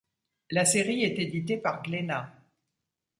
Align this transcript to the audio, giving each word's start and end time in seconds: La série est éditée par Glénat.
La 0.49 0.65
série 0.65 1.03
est 1.03 1.19
éditée 1.19 1.57
par 1.57 1.83
Glénat. 1.83 2.33